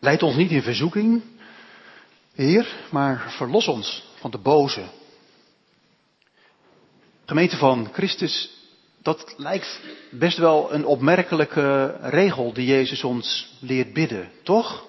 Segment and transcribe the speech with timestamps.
[0.00, 1.22] Leid ons niet in verzoeking,
[2.34, 4.84] Heer, maar verlos ons van de boze.
[7.24, 8.50] Gemeente van Christus,
[9.02, 14.86] dat lijkt best wel een opmerkelijke regel die Jezus ons leert bidden, toch?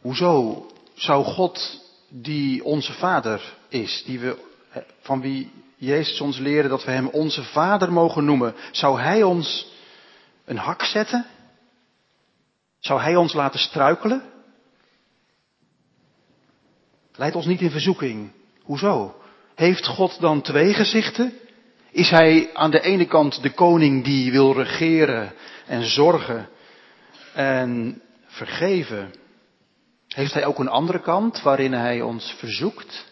[0.00, 4.38] Hoezo zou God, die onze Vader is, die we,
[5.00, 9.72] van wie Jezus ons leerde dat we Hem onze Vader mogen noemen, zou Hij ons
[10.44, 11.26] een hak zetten?
[12.84, 14.22] Zou Hij ons laten struikelen?
[17.14, 18.32] Leid ons niet in verzoeking.
[18.62, 19.20] Hoezo?
[19.54, 21.32] Heeft God dan twee gezichten?
[21.90, 25.32] Is Hij aan de ene kant de koning die wil regeren
[25.66, 26.48] en zorgen
[27.34, 29.14] en vergeven?
[30.08, 33.06] Heeft Hij ook een andere kant waarin Hij ons verzoekt,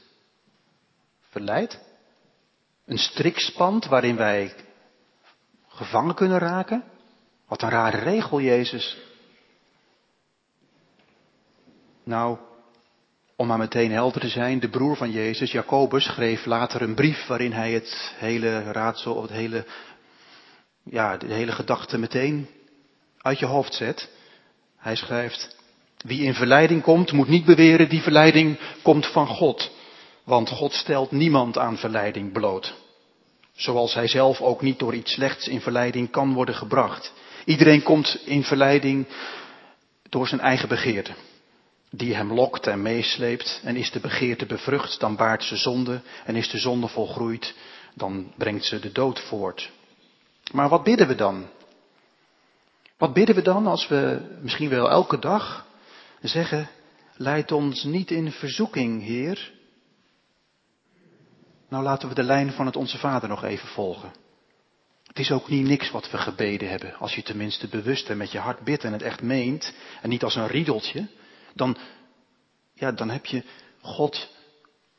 [1.30, 1.80] verleidt?
[2.86, 4.54] Een strikspand waarin wij
[5.68, 6.84] gevangen kunnen raken?
[7.48, 9.10] Wat een rare regel, Jezus.
[12.04, 12.38] Nou,
[13.36, 17.26] om maar meteen helder te zijn, de broer van Jezus, Jacobus, schreef later een brief
[17.26, 19.64] waarin hij het hele raadsel, of het hele,
[20.84, 22.48] ja, de hele gedachte meteen
[23.18, 24.08] uit je hoofd zet.
[24.76, 25.56] Hij schrijft,
[25.96, 29.70] wie in verleiding komt, moet niet beweren, die verleiding komt van God.
[30.24, 32.74] Want God stelt niemand aan verleiding bloot.
[33.52, 37.12] Zoals hij zelf ook niet door iets slechts in verleiding kan worden gebracht.
[37.44, 39.06] Iedereen komt in verleiding
[40.08, 41.12] door zijn eigen begeerte
[41.94, 43.60] die hem lokt en meesleept.
[43.64, 46.00] En is de begeerte bevrucht, dan baart ze zonde.
[46.24, 47.54] En is de zonde volgroeid,
[47.94, 49.70] dan brengt ze de dood voort.
[50.52, 51.46] Maar wat bidden we dan?
[52.96, 55.66] Wat bidden we dan als we misschien wel elke dag
[56.20, 56.68] zeggen,
[57.16, 59.52] leid ons niet in verzoeking, Heer.
[61.68, 64.12] Nou laten we de lijn van het Onze Vader nog even volgen.
[65.06, 68.32] Het is ook niet niks wat we gebeden hebben, als je tenminste bewust en met
[68.32, 71.06] je hart bidt en het echt meent, en niet als een riedeltje,
[71.54, 71.76] dan,
[72.74, 73.42] ja, dan heb je
[73.80, 74.28] God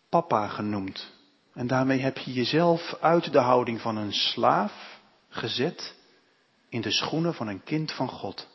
[0.09, 1.11] papa genoemd.
[1.53, 4.99] En daarmee heb je jezelf uit de houding van een slaaf
[5.29, 5.95] gezet
[6.69, 8.47] in de schoenen van een kind van God.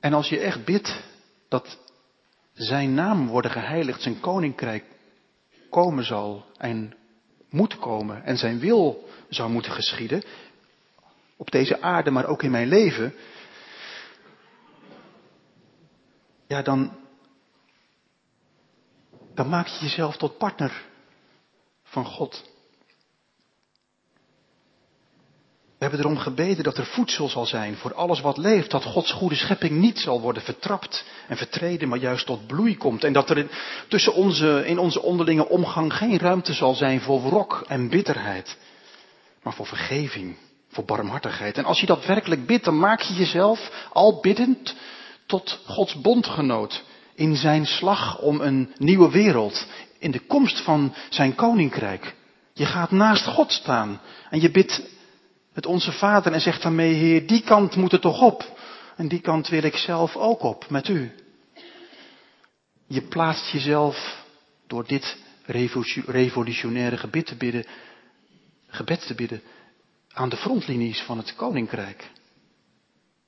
[0.00, 1.02] En als je echt bidt
[1.48, 1.78] dat
[2.52, 4.84] zijn naam worden geheiligd, zijn koninkrijk
[5.70, 6.94] komen zal en
[7.50, 10.22] moet komen en zijn wil zou moeten geschieden,
[11.40, 13.14] op deze aarde, maar ook in mijn leven,
[16.46, 16.96] ja, dan,
[19.34, 20.84] dan maak je jezelf tot partner
[21.82, 22.48] van God.
[25.78, 29.12] We hebben erom gebeden dat er voedsel zal zijn voor alles wat leeft, dat Gods
[29.12, 33.04] goede schepping niet zal worden vertrapt en vertreden, maar juist tot bloei komt.
[33.04, 33.50] En dat er in,
[33.88, 38.56] tussen onze, in onze onderlinge omgang geen ruimte zal zijn voor wrok en bitterheid,
[39.42, 40.36] maar voor vergeving
[40.70, 41.56] voor barmhartigheid.
[41.58, 44.74] En als je dat werkelijk bidt, dan maak je jezelf al biddend
[45.26, 49.66] tot Gods bondgenoot in zijn slag om een nieuwe wereld,
[49.98, 52.14] in de komst van zijn koninkrijk.
[52.52, 54.82] Je gaat naast God staan en je bidt
[55.52, 58.58] het onze Vader en zegt daarmee, Heer, die kant moet er toch op.
[58.96, 61.12] En die kant wil ik zelf ook op met u.
[62.86, 64.24] Je plaatst jezelf
[64.66, 65.16] door dit
[66.06, 67.64] revolutionaire gebed te bidden,
[68.66, 69.42] gebed te bidden,
[70.12, 72.10] aan de frontlinies van het koninkrijk.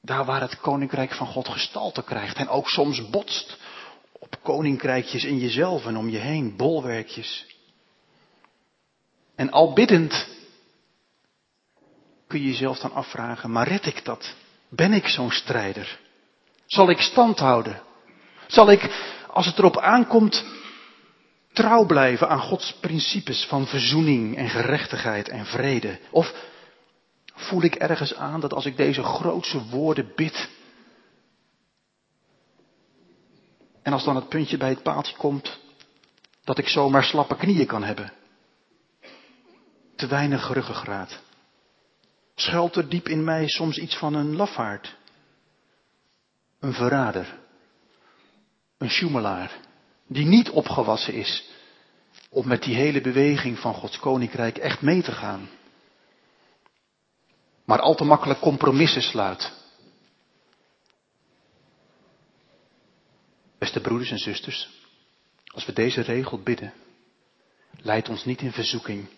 [0.00, 3.58] Daar waar het koninkrijk van God gestalte krijgt en ook soms botst
[4.12, 7.46] op koninkrijkjes in jezelf en om je heen, bolwerkjes.
[9.34, 10.26] En al biddend
[12.26, 14.34] kun je jezelf dan afvragen, maar red ik dat?
[14.68, 16.00] Ben ik zo'n strijder?
[16.66, 17.82] Zal ik stand houden?
[18.46, 18.90] Zal ik,
[19.28, 20.44] als het erop aankomt,
[21.52, 25.98] trouw blijven aan Gods principes van verzoening en gerechtigheid en vrede?
[26.10, 26.34] Of
[27.42, 30.48] voel ik ergens aan dat als ik deze grootse woorden bid,
[33.82, 35.60] en als dan het puntje bij het paaltje komt,
[36.44, 38.12] dat ik zomaar slappe knieën kan hebben.
[39.96, 41.20] Te weinig ruggengraat.
[42.34, 44.96] Schuilt er diep in mij soms iets van een lafaard?
[46.60, 47.38] Een verrader?
[48.78, 49.58] Een sjoemelaar?
[50.06, 51.50] Die niet opgewassen is
[52.30, 55.48] om met die hele beweging van Gods koninkrijk echt mee te gaan?
[57.64, 59.52] Maar al te makkelijk compromissen sluit.
[63.58, 64.68] Beste broeders en zusters,
[65.46, 66.72] als we deze regel bidden,
[67.80, 69.08] leid ons niet in verzoeking.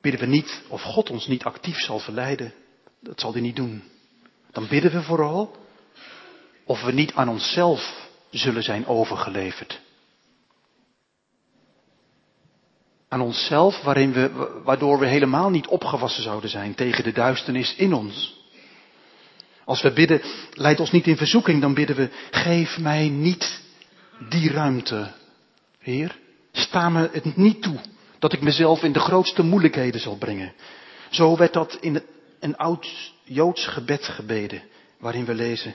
[0.00, 2.54] Bidden we niet of God ons niet actief zal verleiden,
[3.00, 3.82] dat zal hij niet doen.
[4.50, 5.56] Dan bidden we vooral
[6.64, 9.80] of we niet aan onszelf zullen zijn overgeleverd.
[13.08, 14.30] Aan onszelf, waarin we,
[14.64, 18.44] waardoor we helemaal niet opgewassen zouden zijn tegen de duisternis in ons.
[19.64, 20.20] Als we bidden,
[20.52, 23.60] leid ons niet in verzoeking, dan bidden we, geef mij niet
[24.28, 25.12] die ruimte,
[25.78, 26.18] Heer.
[26.52, 27.78] Sta me het niet toe
[28.18, 30.54] dat ik mezelf in de grootste moeilijkheden zal brengen.
[31.10, 32.02] Zo werd dat in
[32.40, 34.62] een oud Joods gebed gebeden,
[34.98, 35.74] waarin we lezen.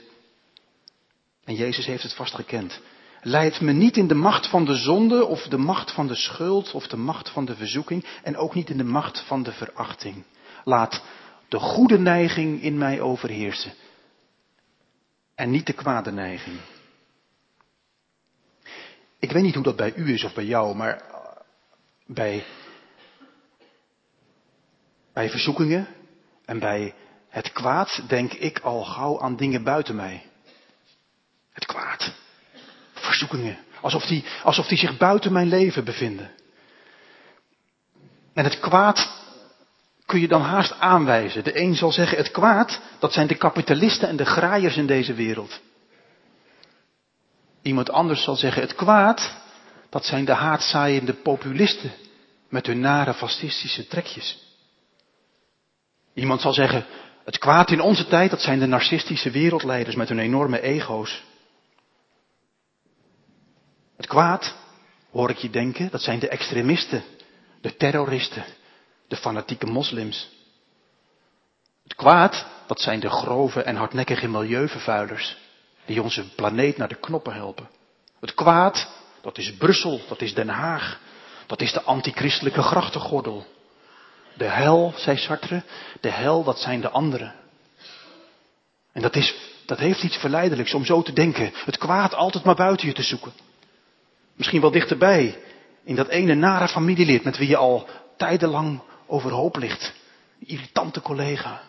[1.44, 2.80] En Jezus heeft het vast gekend.
[3.24, 6.72] Leid me niet in de macht van de zonde of de macht van de schuld
[6.72, 10.24] of de macht van de verzoeking en ook niet in de macht van de verachting.
[10.64, 11.04] Laat
[11.48, 13.74] de goede neiging in mij overheersen
[15.36, 16.60] en niet de kwade neiging.
[19.20, 21.04] Ik weet niet hoe dat bij u is of bij jou, maar
[22.06, 22.44] bij,
[25.14, 25.88] bij verzoekingen
[26.46, 26.94] en bij
[27.30, 30.31] het kwaad denk ik al gauw aan dingen buiten mij.
[33.82, 36.32] Alsof die, alsof die zich buiten mijn leven bevinden.
[38.34, 39.20] En het kwaad
[40.06, 41.44] kun je dan haast aanwijzen.
[41.44, 45.14] De een zal zeggen, het kwaad, dat zijn de kapitalisten en de graaiers in deze
[45.14, 45.62] wereld.
[47.62, 49.36] Iemand anders zal zeggen, het kwaad,
[49.90, 51.92] dat zijn de haatzaaiende populisten
[52.50, 54.50] met hun nare fascistische trekjes.
[56.14, 56.86] Iemand zal zeggen,
[57.26, 61.24] het kwaad in onze tijd, dat zijn de narcistische wereldleiders met hun enorme ego's.
[64.02, 64.56] Het kwaad,
[65.12, 67.04] hoor ik je denken, dat zijn de extremisten,
[67.62, 68.46] de terroristen,
[69.08, 70.30] de fanatieke moslims.
[71.84, 75.38] Het kwaad, dat zijn de grove en hardnekkige milieuvervuilers,
[75.86, 77.70] die onze planeet naar de knoppen helpen.
[78.20, 78.88] Het kwaad,
[79.22, 81.00] dat is Brussel, dat is Den Haag,
[81.46, 83.46] dat is de antichristelijke grachtengordel.
[84.34, 85.64] De hel, zei Sartre,
[86.00, 87.36] de hel, dat zijn de anderen.
[88.92, 91.52] En dat, is, dat heeft iets verleidelijks om zo te denken.
[91.66, 93.50] Het kwaad altijd maar buiten je te zoeken.
[94.42, 95.38] Misschien wel dichterbij,
[95.84, 99.94] in dat ene nare familielid met wie je al tijdenlang overhoop ligt.
[100.40, 101.62] irritante collega.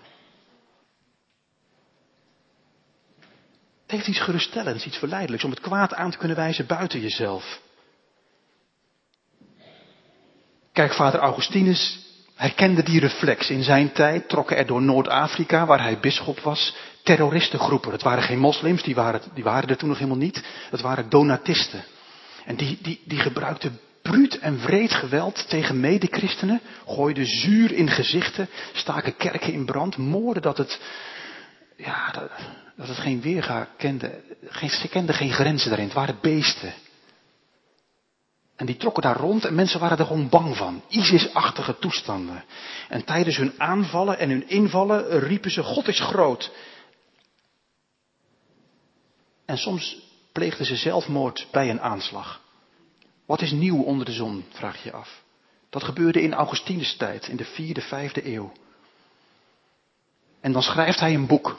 [3.83, 7.61] Het heeft iets geruststellends, iets verleidelijks om het kwaad aan te kunnen wijzen buiten jezelf.
[10.73, 11.99] Kijk, vader Augustinus
[12.35, 13.51] herkende die reflex.
[13.51, 17.93] In zijn tijd trokken er door Noord-Afrika, waar hij bisschop was, terroristengroepen.
[17.93, 20.45] Het waren geen moslims, die waren, die waren er toen nog helemaal niet.
[20.71, 21.85] Het waren donatisten.
[22.45, 28.49] En die, die, die gebruikten bruut en wreed geweld tegen medechristenen, gooiden zuur in gezichten,
[28.73, 30.81] staken kerken in brand, moorden dat het,
[31.77, 32.31] ja, dat,
[32.77, 34.21] dat het geen weerga kende.
[34.45, 36.73] Geen, ze kenden geen grenzen daarin, het waren beesten.
[38.57, 40.83] En die trokken daar rond en mensen waren er gewoon bang van.
[40.89, 42.45] ISIS-achtige toestanden.
[42.89, 46.51] En tijdens hun aanvallen en hun invallen riepen ze, God is groot.
[49.45, 52.41] En soms pleegden ze zelfmoord bij een aanslag.
[53.27, 55.23] Wat is nieuw onder de zon, vraag je af.
[55.71, 58.53] Dat gebeurde in Augustinus tijd, in de vierde, vijfde eeuw.
[60.41, 61.59] En dan schrijft hij een boek,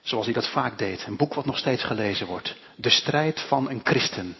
[0.00, 1.06] zoals hij dat vaak deed.
[1.06, 2.56] Een boek wat nog steeds gelezen wordt.
[2.76, 4.36] De strijd van een christen.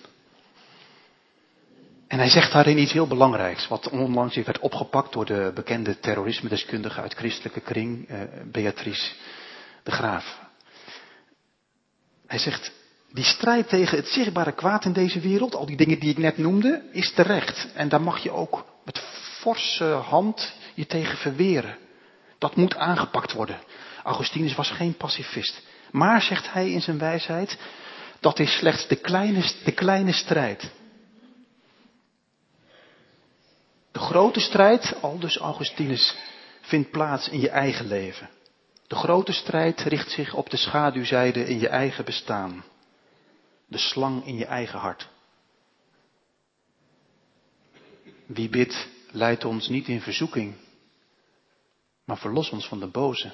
[2.06, 7.00] En hij zegt daarin iets heel belangrijks, wat onlangs werd opgepakt door de bekende terrorisme-deskundige
[7.00, 9.14] uit christelijke kring, eh, Beatrice
[9.82, 10.40] de Graaf.
[12.26, 12.72] Hij zegt,
[13.12, 16.38] die strijd tegen het zichtbare kwaad in deze wereld, al die dingen die ik net
[16.38, 17.68] noemde, is terecht.
[17.74, 18.98] En daar mag je ook met
[19.40, 21.78] forse hand je tegen verweren.
[22.38, 23.60] Dat moet aangepakt worden.
[24.04, 25.62] Augustinus was geen pacifist.
[25.90, 27.58] Maar, zegt hij in zijn wijsheid,
[28.20, 30.70] dat is slechts de kleine, de kleine strijd.
[33.92, 36.16] De grote strijd, al dus Augustinus,
[36.60, 38.28] vindt plaats in je eigen leven.
[38.86, 42.64] De grote strijd richt zich op de schaduwzijde in je eigen bestaan.
[43.66, 45.08] De slang in je eigen hart.
[48.26, 50.54] Wie bidt, leidt ons niet in verzoeking,
[52.04, 53.32] maar verlos ons van de boze.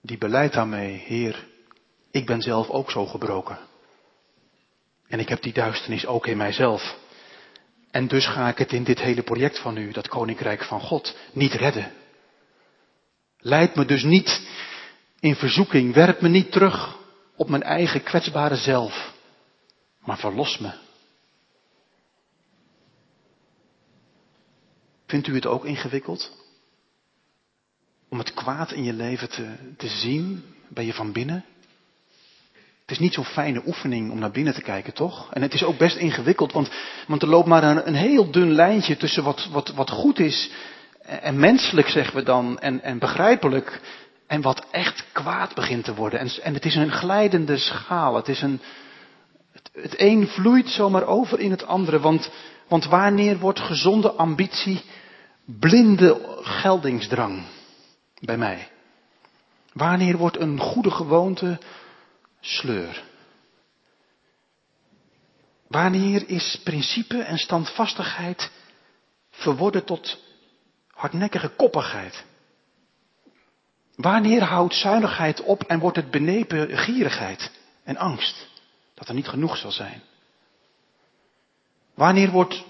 [0.00, 1.46] Die beleidt daarmee, Heer,
[2.10, 3.58] ik ben zelf ook zo gebroken.
[5.08, 6.98] En ik heb die duisternis ook in mijzelf.
[7.90, 11.16] En dus ga ik het in dit hele project van u, dat koninkrijk van God,
[11.32, 11.92] niet redden.
[13.38, 14.48] Leid me dus niet
[15.20, 16.98] in verzoeking, werp me niet terug
[17.36, 19.12] op mijn eigen kwetsbare zelf,
[19.98, 20.72] maar verlos me.
[25.06, 26.42] Vindt u het ook ingewikkeld?
[28.08, 31.44] Om het kwaad in je leven te, te zien, ben je van binnen?
[32.80, 35.32] Het is niet zo'n fijne oefening om naar binnen te kijken, toch?
[35.32, 36.70] En het is ook best ingewikkeld, want,
[37.06, 40.50] want er loopt maar een, een heel dun lijntje tussen wat, wat, wat goed is
[41.06, 43.80] en menselijk, zeggen we dan, en, en begrijpelijk,
[44.26, 46.20] en wat echt kwaad begint te worden.
[46.20, 48.14] En, en het is een glijdende schaal.
[48.14, 48.60] Het is een,
[49.72, 52.30] het, een vloeit zomaar over in het andere, want,
[52.68, 54.82] want wanneer wordt gezonde ambitie
[55.44, 57.42] blinde geldingsdrang
[58.20, 58.68] bij mij?
[59.72, 61.58] Wanneer wordt een goede gewoonte
[62.40, 63.02] sleur?
[65.68, 68.50] Wanneer is principe en standvastigheid
[69.30, 70.18] verworden tot
[70.90, 72.24] hardnekkige koppigheid?
[73.96, 77.50] Wanneer houdt zuinigheid op en wordt het benepen gierigheid
[77.84, 78.48] en angst
[78.94, 80.02] dat er niet genoeg zal zijn?
[81.94, 82.64] Wanneer wordt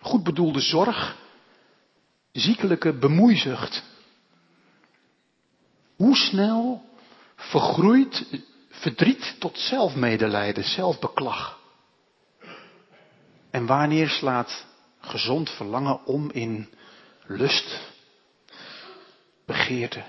[0.00, 1.16] goed bedoelde zorg
[2.32, 3.82] ziekelijke bemoeizucht?
[5.96, 6.84] Hoe snel
[7.36, 8.26] vergroeit
[8.70, 11.58] verdriet tot zelfmedelijden, zelfbeklag?
[13.50, 14.66] En wanneer slaat
[15.00, 16.74] gezond verlangen om in
[17.26, 17.80] lust,
[19.46, 20.04] begeerte?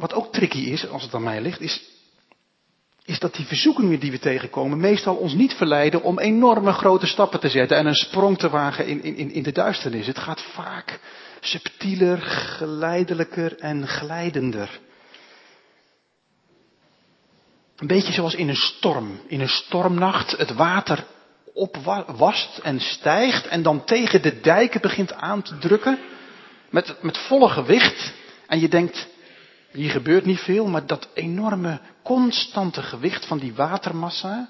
[0.00, 1.80] Wat ook tricky is, als het aan mij ligt, is,
[3.04, 7.40] is dat die verzoekingen die we tegenkomen meestal ons niet verleiden om enorme grote stappen
[7.40, 10.06] te zetten en een sprong te wagen in, in, in de duisternis.
[10.06, 11.00] Het gaat vaak
[11.40, 14.80] subtieler, geleidelijker en glijdender.
[17.76, 19.20] Een beetje zoals in een storm.
[19.26, 21.04] In een stormnacht het water
[21.54, 25.98] opwast en stijgt en dan tegen de dijken begint aan te drukken.
[26.70, 28.12] Met, met volle gewicht.
[28.46, 29.08] En je denkt,
[29.72, 34.48] hier gebeurt niet veel, maar dat enorme constante gewicht van die watermassa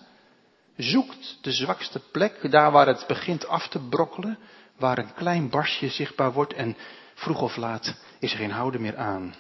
[0.76, 4.38] zoekt de zwakste plek, daar waar het begint af te brokkelen,
[4.76, 6.76] waar een klein barstje zichtbaar wordt en
[7.14, 9.34] vroeg of laat is er geen houden meer aan.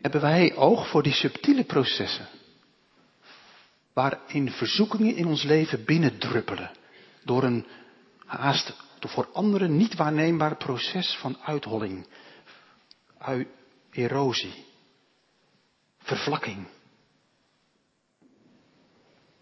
[0.00, 2.28] Hebben wij oog voor die subtiele processen,
[3.92, 6.70] waarin verzoekingen in ons leven binnendruppelen,
[7.24, 7.66] door een
[8.26, 8.74] haast
[9.08, 12.06] voor anderen niet waarneembaar proces van uitholling,
[13.90, 14.64] erosie,
[15.98, 16.66] vervlakking.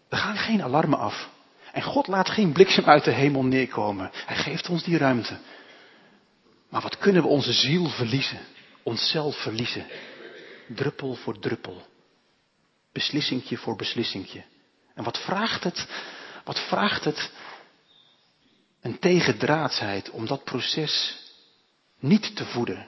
[0.09, 1.29] Er gaan geen alarmen af.
[1.71, 4.09] En God laat geen bliksem uit de hemel neerkomen.
[4.13, 5.37] Hij geeft ons die ruimte.
[6.69, 8.39] Maar wat kunnen we onze ziel verliezen?
[8.83, 9.87] Onszelf verliezen.
[10.67, 11.87] Druppel voor druppel.
[12.91, 14.43] Beslissingje voor beslissingje.
[14.93, 15.87] En wat vraagt het?
[16.43, 17.31] Wat vraagt het
[18.81, 21.17] een tegendraadsheid om dat proces
[21.99, 22.87] niet te voeden.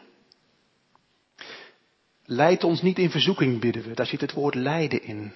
[2.26, 3.94] Leid ons niet in verzoeking, bidden we.
[3.94, 5.34] Daar zit het woord lijden in.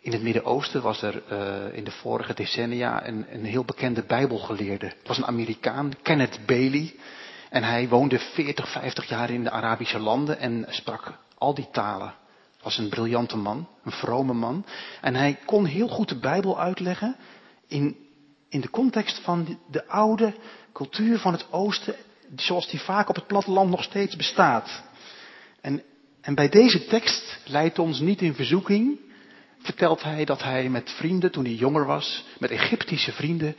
[0.00, 4.86] In het Midden-Oosten was er uh, in de vorige decennia een, een heel bekende Bijbelgeleerde.
[4.86, 6.94] Het was een Amerikaan, Kenneth Bailey.
[7.50, 12.14] En hij woonde 40, 50 jaar in de Arabische landen en sprak al die talen.
[12.62, 14.64] Was een briljante man, een vrome man.
[15.00, 17.16] En hij kon heel goed de Bijbel uitleggen
[17.66, 18.05] in
[18.56, 20.34] in de context van de oude
[20.72, 21.94] cultuur van het oosten,
[22.36, 24.82] zoals die vaak op het platteland nog steeds bestaat.
[25.60, 25.82] En,
[26.20, 28.98] en bij deze tekst leidt ons niet in verzoeking,
[29.58, 33.56] vertelt hij dat hij met vrienden, toen hij jonger was, met Egyptische vrienden,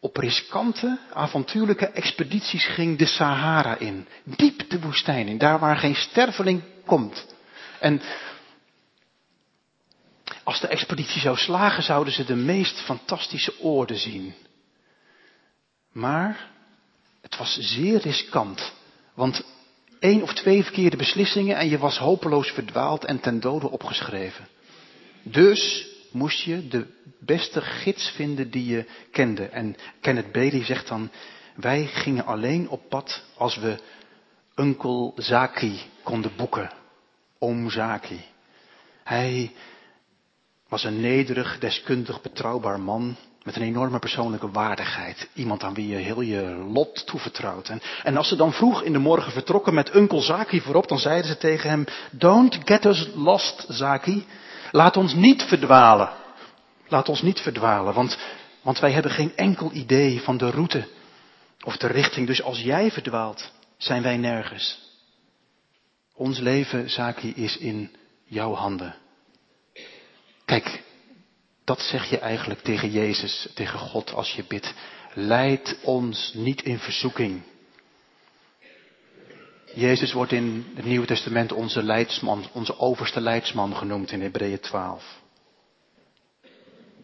[0.00, 4.06] op riskante, avontuurlijke expedities ging de Sahara in.
[4.24, 7.26] Diep de woestijn in, daar waar geen sterveling komt.
[7.80, 8.00] En
[10.50, 14.34] als de expeditie zou slagen, zouden ze de meest fantastische oorden zien.
[15.92, 16.50] Maar
[17.20, 18.72] het was zeer riskant,
[19.14, 19.44] want
[19.98, 24.48] één of twee verkeerde beslissingen en je was hopeloos verdwaald en ten dode opgeschreven.
[25.22, 26.86] Dus moest je de
[27.20, 29.44] beste gids vinden die je kende.
[29.44, 31.10] En Kenneth Bailey zegt dan,
[31.54, 33.78] wij gingen alleen op pad als we
[34.56, 36.70] Uncle Zaki konden boeken.
[37.38, 38.20] Oom Zaki.
[39.04, 39.52] Hij
[40.70, 45.28] was een nederig, deskundig, betrouwbaar man met een enorme persoonlijke waardigheid.
[45.34, 47.68] Iemand aan wie je heel je lot toevertrouwt.
[47.68, 50.98] En, en als ze dan vroeg in de morgen vertrokken met Uncle Zaki voorop, dan
[50.98, 54.26] zeiden ze tegen hem, Don't get us lost, Zaki.
[54.70, 56.10] Laat ons niet verdwalen.
[56.88, 58.18] Laat ons niet verdwalen, want,
[58.62, 60.88] want wij hebben geen enkel idee van de route
[61.64, 62.26] of de richting.
[62.26, 64.78] Dus als jij verdwaalt, zijn wij nergens.
[66.14, 68.94] Ons leven, Zaki, is in jouw handen.
[70.50, 70.82] Kijk,
[71.64, 74.74] dat zeg je eigenlijk tegen Jezus, tegen God als je bidt.
[75.14, 77.42] Leid ons niet in verzoeking.
[79.74, 85.20] Jezus wordt in het Nieuwe Testament onze leidsman, onze overste leidsman genoemd in Hebreeën 12.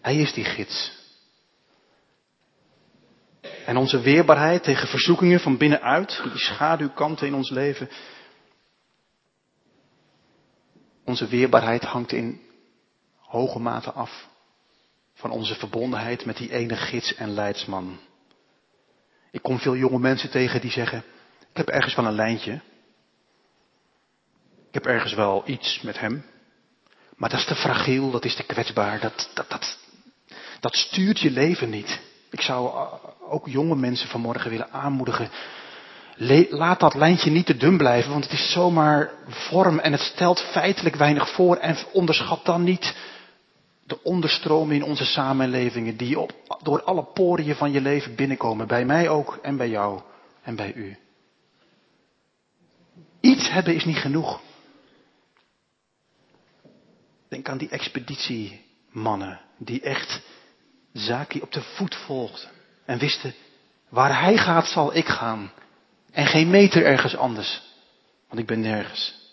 [0.00, 0.92] Hij is die gids.
[3.66, 7.88] En onze weerbaarheid tegen verzoekingen van binnenuit, die schaduwkanten in ons leven.
[11.04, 12.44] Onze weerbaarheid hangt in
[13.36, 14.28] hoge mate af
[15.14, 17.98] van onze verbondenheid met die ene gids en leidsman.
[19.30, 21.04] Ik kom veel jonge mensen tegen die zeggen,
[21.50, 22.60] ik heb ergens van een lijntje.
[24.70, 26.24] heb ergens wel iets met hem.
[27.16, 29.00] Maar dat is te fragiel, dat is te kwetsbaar.
[29.00, 29.78] Dat, dat, dat,
[30.60, 32.00] dat stuurt je leven niet.
[32.30, 32.88] Ik zou
[33.28, 35.30] ook jonge mensen vanmorgen willen aanmoedigen.
[36.50, 40.40] Laat dat lijntje niet te dun blijven, want het is zomaar vorm en het stelt
[40.40, 41.56] feitelijk weinig voor.
[41.56, 42.94] En onderschat dan niet
[43.86, 48.66] de onderstromen in onze samenlevingen die op, door alle poriën van je leven binnenkomen.
[48.66, 50.00] Bij mij ook en bij jou
[50.42, 50.96] en bij u.
[53.20, 54.40] Iets hebben is niet genoeg.
[57.28, 60.22] Denk aan die expeditiemannen die echt
[60.92, 62.50] Zaki op de voet volgden
[62.84, 63.34] en wisten,
[63.88, 65.52] waar hij gaat zal ik gaan
[66.12, 67.62] en geen meter ergens anders,
[68.28, 69.25] want ik ben nergens.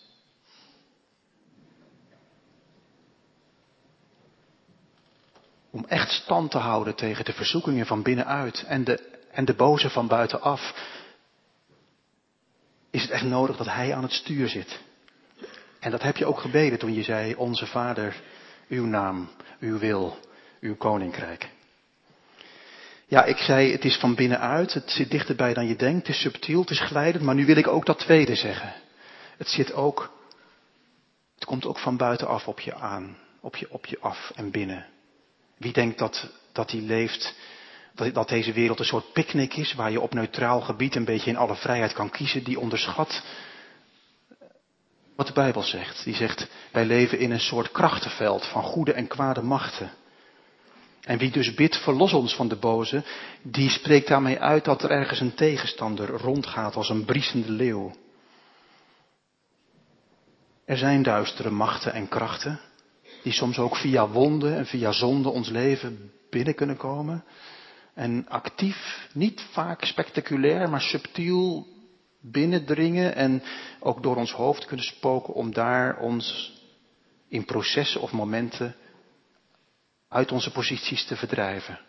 [5.73, 9.89] Om echt stand te houden tegen de verzoekingen van binnenuit en de, en de boze
[9.89, 10.73] van buitenaf,
[12.91, 14.79] is het echt nodig dat hij aan het stuur zit.
[15.79, 18.21] En dat heb je ook gebeden toen je zei, onze Vader,
[18.67, 20.17] uw naam, uw wil,
[20.59, 21.49] uw koninkrijk.
[23.05, 26.21] Ja, ik zei, het is van binnenuit, het zit dichterbij dan je denkt, het is
[26.21, 28.73] subtiel, het is glijdend, maar nu wil ik ook dat tweede zeggen.
[29.37, 30.11] Het zit ook,
[31.35, 34.92] het komt ook van buitenaf op je aan, op je, op je af en binnen.
[35.63, 37.35] Wie denkt dat, dat hij leeft,
[37.95, 41.29] dat, dat deze wereld een soort picknick is, waar je op neutraal gebied een beetje
[41.29, 43.23] in alle vrijheid kan kiezen, die onderschat
[45.15, 46.03] wat de Bijbel zegt.
[46.03, 49.91] Die zegt, wij leven in een soort krachtenveld van goede en kwade machten.
[51.01, 53.03] En wie dus bidt, verlos ons van de boze,
[53.41, 57.95] die spreekt daarmee uit dat er ergens een tegenstander rondgaat als een briesende leeuw.
[60.65, 62.59] Er zijn duistere machten en krachten,
[63.23, 67.23] die soms ook via wonden en via zonde ons leven binnen kunnen komen.
[67.93, 71.67] En actief, niet vaak spectaculair, maar subtiel
[72.21, 73.43] binnendringen en
[73.79, 76.53] ook door ons hoofd kunnen spoken om daar ons
[77.27, 78.75] in processen of momenten
[80.09, 81.79] uit onze posities te verdrijven.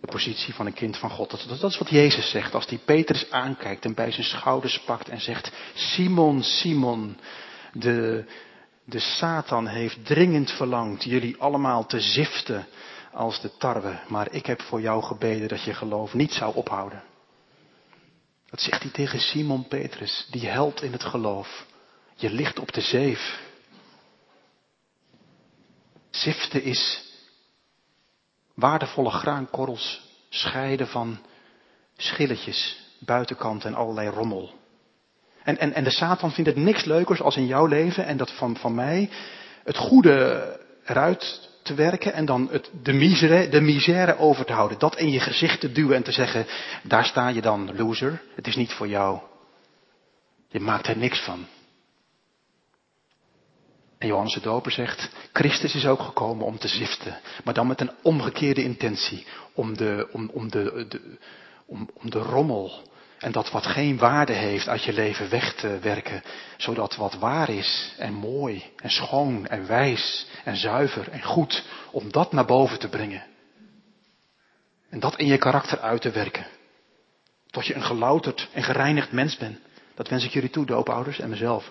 [0.00, 1.30] De positie van een kind van God.
[1.30, 5.08] Dat, dat is wat Jezus zegt als hij Petrus aankijkt en bij zijn schouders pakt
[5.08, 7.16] en zegt, Simon, Simon,
[7.72, 8.24] de,
[8.88, 12.66] de Satan heeft dringend verlangd jullie allemaal te ziften
[13.12, 17.02] als de tarwe, maar ik heb voor jou gebeden dat je geloof niet zou ophouden.
[18.50, 21.66] Dat zegt hij tegen Simon Petrus, die held in het geloof.
[22.14, 23.40] Je ligt op de zeef.
[26.10, 27.12] Ziften is
[28.54, 31.18] waardevolle graankorrels scheiden van
[31.96, 34.54] schilletjes, buitenkant en allerlei rommel.
[35.48, 38.32] En, en, en de Satan vindt het niks leukers als in jouw leven en dat
[38.32, 39.10] van, van mij
[39.64, 44.78] het goede eruit te werken en dan het, de, misère, de over te houden.
[44.78, 46.46] Dat in je gezicht te duwen en te zeggen,
[46.82, 48.22] daar sta je dan, loser.
[48.34, 49.20] Het is niet voor jou.
[50.48, 51.46] Je maakt er niks van.
[53.98, 57.80] En Johannes de Doper zegt, Christus is ook gekomen om te ziften, maar dan met
[57.80, 61.18] een omgekeerde intentie, om de, om, om de, de
[61.66, 62.82] om, om de rommel
[63.18, 66.22] en dat wat geen waarde heeft uit je leven weg te werken,
[66.56, 72.12] zodat wat waar is en mooi en schoon en wijs en zuiver en goed, om
[72.12, 73.26] dat naar boven te brengen.
[74.90, 76.46] En dat in je karakter uit te werken.
[77.50, 79.58] Tot je een gelouterd en gereinigd mens bent.
[79.94, 81.70] Dat wens ik jullie toe, doopouders en mezelf.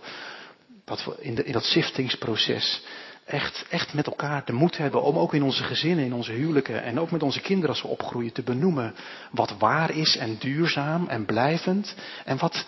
[0.86, 2.82] Dat we in, de, in dat ziftingsproces
[3.28, 6.84] echt, echt met elkaar de moed hebben om ook in onze gezinnen, in onze huwelijken
[6.84, 8.96] en ook met onze kinderen als we opgroeien te benoemen
[9.32, 12.66] wat waar is en duurzaam en blijvend en wat,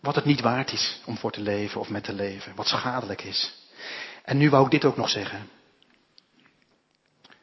[0.00, 3.22] wat het niet waard is om voor te leven of met te leven, wat schadelijk
[3.22, 3.52] is.
[4.24, 5.48] En nu wou ik dit ook nog zeggen.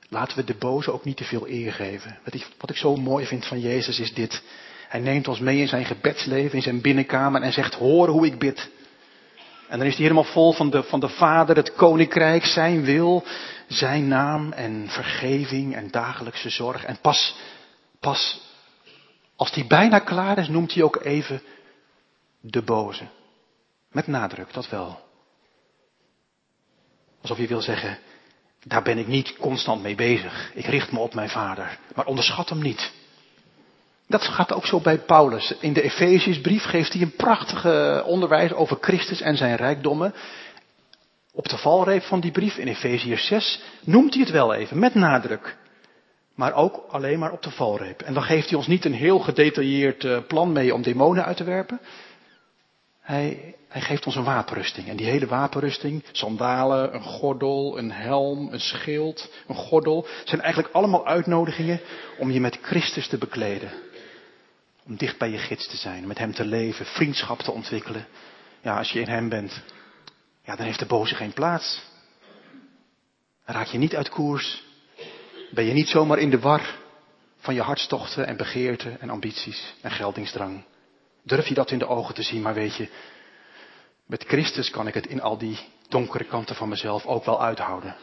[0.09, 2.19] Laten we de boze ook niet te veel eer geven.
[2.23, 4.43] Wat ik, wat ik zo mooi vind van Jezus is dit.
[4.87, 8.39] Hij neemt ons mee in zijn gebedsleven, in zijn binnenkamer en zegt, hoor hoe ik
[8.39, 8.69] bid.
[9.67, 13.23] En dan is hij helemaal vol van de, van de Vader, het Koninkrijk, zijn wil,
[13.67, 16.83] zijn naam en vergeving en dagelijkse zorg.
[16.83, 17.35] En pas,
[17.99, 18.39] pas
[19.37, 21.41] als hij bijna klaar is, noemt hij ook even
[22.41, 23.07] de boze.
[23.91, 24.99] Met nadruk, dat wel.
[27.21, 27.99] Alsof hij wil zeggen,
[28.63, 30.51] daar ben ik niet constant mee bezig.
[30.53, 31.79] Ik richt me op mijn vader.
[31.95, 32.91] Maar onderschat hem niet.
[34.07, 35.53] Dat gaat ook zo bij Paulus.
[35.59, 40.13] In de Efeziësbrief geeft hij een prachtige onderwijs over Christus en zijn rijkdommen.
[41.33, 44.93] Op de valreep van die brief in Efeziërs 6 noemt hij het wel even, met
[44.93, 45.57] nadruk.
[46.35, 48.01] Maar ook alleen maar op de valreep.
[48.01, 51.37] En dan geeft hij ons niet een heel gedetailleerd eh, plan mee om demonen uit
[51.37, 51.79] te werpen.
[53.01, 54.87] Hij, hij geeft ons een wapenrusting.
[54.87, 60.73] En die hele wapenrusting, sandalen, een gordel, een helm, een schild, een gordel, zijn eigenlijk
[60.73, 61.81] allemaal uitnodigingen
[62.17, 63.71] om je met Christus te bekleden
[64.87, 68.07] Om dicht bij je gids te zijn, met hem te leven, vriendschap te ontwikkelen.
[68.61, 69.61] Ja, als je in hem bent,
[70.43, 71.81] ja, dan heeft de boze geen plaats.
[73.45, 74.63] Raak je niet uit koers.
[75.51, 76.77] Ben je niet zomaar in de war
[77.37, 80.63] van je hartstochten en begeerten en ambities en geldingsdrang.
[81.23, 82.89] Durf je dat in de ogen te zien, maar weet je,
[84.05, 87.95] met Christus kan ik het in al die donkere kanten van mezelf ook wel uithouden.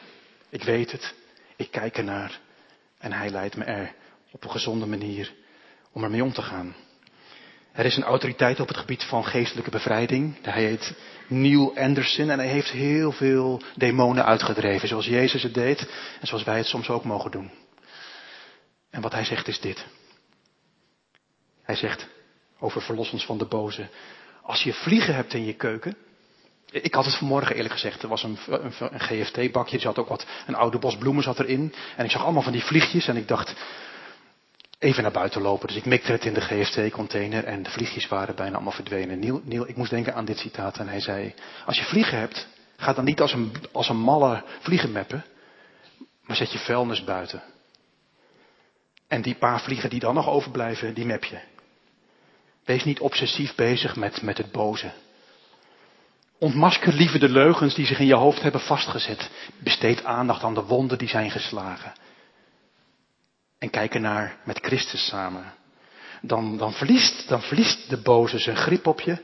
[0.49, 1.15] Ik weet het,
[1.57, 2.41] ik kijk ernaar
[2.99, 3.95] en hij leidt me er
[4.31, 5.33] op een gezonde manier
[5.95, 6.75] om ermee om te gaan.
[7.73, 10.37] Er is een autoriteit op het gebied van geestelijke bevrijding.
[10.43, 10.95] Hij heet
[11.29, 15.89] Neil Anderson en hij heeft heel veel demonen uitgedreven, zoals Jezus het deed
[16.21, 17.51] en zoals wij het soms ook mogen doen.
[18.91, 19.87] En wat hij zegt is dit.
[21.63, 22.09] Hij zegt
[22.59, 23.89] over verlos ons van de boze.
[24.43, 25.97] Als je vliegen hebt in je keuken.
[26.71, 28.03] Ik had het vanmorgen eerlijk gezegd.
[28.03, 29.77] Er was een, een, een GFT-bakje.
[29.77, 31.75] Er zat ook wat, een oude bos bloemen zat erin.
[31.97, 33.09] En ik zag allemaal van die vliegjes.
[33.09, 33.55] En ik dacht,
[34.85, 35.67] even naar buiten lopen.
[35.67, 39.19] Dus ik mikte het in de GFT-container en de vliegjes waren bijna allemaal verdwenen.
[39.19, 41.35] Niel, Niel, ik moest denken aan dit citaat en hij zei,
[41.67, 45.25] als je vliegen hebt, ga dan niet als een, als een malle vliegen meppen,
[46.23, 47.43] maar zet je vuilnis buiten.
[49.09, 51.39] En die paar vliegen die dan nog overblijven, die map je.
[52.65, 54.93] Wees niet obsessief bezig met, met het boze.
[56.39, 59.31] Ontmasker liever de leugens die zich in je hoofd hebben vastgezet.
[59.59, 61.93] Besteed aandacht aan de wonden die zijn geslagen
[63.65, 65.53] en kijken naar met Christus samen.
[66.21, 69.17] Dan, dan, verliest, dan verliest de boze zijn grip op je.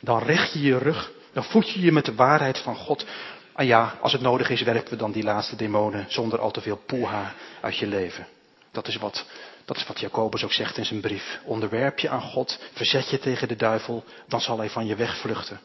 [0.00, 1.10] Dan recht je je rug.
[1.32, 3.06] Dan voed je je met de waarheid van God.
[3.54, 6.60] En ja, als het nodig is, werpen we dan die laatste demonen zonder al te
[6.60, 8.26] veel poeha uit je leven.
[8.70, 9.24] Dat is wat,
[9.64, 11.40] dat is wat Jacobus ook zegt in zijn brief.
[11.44, 15.60] Onderwerp je aan God, verzet je tegen de duivel, dan zal hij van je wegvluchten.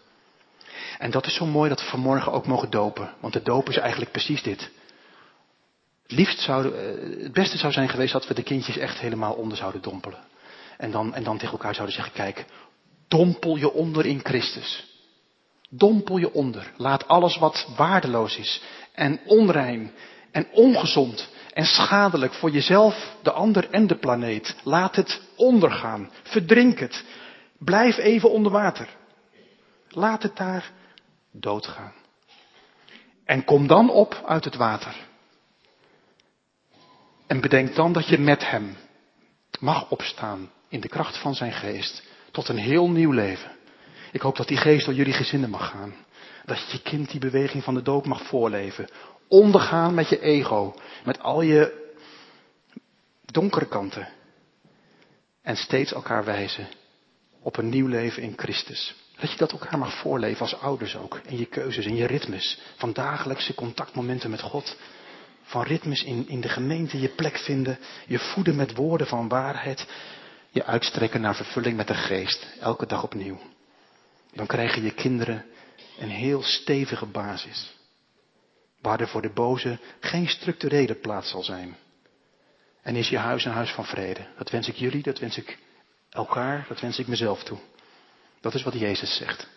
[0.98, 3.14] En dat is zo mooi dat we vanmorgen ook mogen dopen.
[3.20, 4.72] Want de doop is eigenlijk precies dit.
[6.08, 6.64] Het eh,
[7.24, 10.20] het beste zou zijn geweest dat we de kindjes echt helemaal onder zouden dompelen.
[10.78, 12.46] En dan, en dan tegen elkaar zouden zeggen, kijk,
[13.08, 14.92] dompel je onder in Christus.
[15.70, 16.72] Dompel je onder.
[16.78, 18.62] Laat alles wat waardeloos is
[18.94, 19.92] en onrein
[20.32, 24.56] en ongezond en schadelijk voor jezelf, de ander en de planeet.
[24.64, 26.12] Laat het ondergaan.
[26.24, 27.04] Verdrink het.
[27.58, 28.90] Blijf even onder water.
[29.90, 30.72] Laat het daar
[31.32, 31.94] doodgaan.
[33.26, 34.96] En kom dan op uit het water.
[37.28, 38.76] En bedenk dan dat je met Hem
[39.60, 43.52] mag opstaan in de kracht van zijn geest tot een heel nieuw leven.
[44.12, 45.94] Ik hoop dat die geest door jullie gezinnen mag gaan.
[46.46, 48.88] Dat je kind die beweging van de doop mag voorleven.
[49.28, 51.92] Ondergaan met je ego, met al je
[53.26, 54.08] donkere kanten.
[55.42, 56.68] En steeds elkaar wijzen
[57.42, 58.96] op een nieuw leven in Christus.
[59.20, 61.22] Dat je dat elkaar mag voorleven als ouders ook.
[61.26, 62.62] In je keuzes, in je ritmes.
[62.76, 64.78] Van dagelijkse contactmomenten met God
[65.44, 69.88] van ritmes in, in de gemeente je plek vinden, je voeden met woorden van waarheid,
[70.50, 73.40] je uitstrekken naar vervulling met de geest, elke dag opnieuw.
[74.34, 75.46] Dan krijgen je kinderen
[76.00, 77.74] een heel stevige basis,
[78.82, 81.76] waar er voor de boze geen structurele plaats zal zijn.
[82.82, 84.28] En is je huis een huis van vrede.
[84.38, 85.58] Dat wens ik jullie, dat wens ik
[86.10, 87.58] elkaar, dat wens ik mezelf toe.
[88.42, 89.48] Dat is wat Jezus zegt.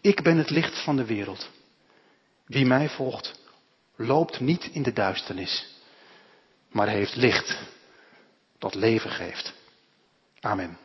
[0.00, 1.50] Ik ben het licht van de wereld.
[2.46, 3.40] Wie mij volgt,
[3.96, 5.66] loopt niet in de duisternis,
[6.70, 7.58] maar heeft licht
[8.58, 9.52] dat leven geeft.
[10.40, 10.78] Amen.